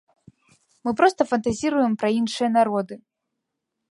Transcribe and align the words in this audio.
Мы 0.87 0.93
проста 1.01 1.21
фантазіруем 1.33 1.93
пра 2.03 2.09
іншыя 2.19 2.49
народы. 2.57 2.95